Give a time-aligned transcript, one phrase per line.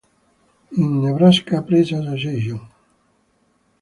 [0.81, 2.59] In Nebraska Press Assn.